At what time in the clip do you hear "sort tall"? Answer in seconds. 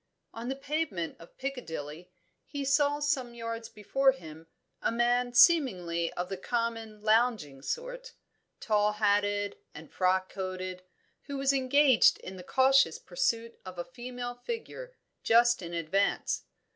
7.61-8.93